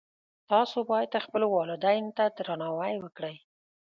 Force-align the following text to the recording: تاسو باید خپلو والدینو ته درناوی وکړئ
تاسو 0.51 0.77
باید 0.91 1.23
خپلو 1.25 1.47
والدینو 1.57 2.11
ته 2.17 2.25
درناوی 2.37 2.93
وکړئ 2.99 3.35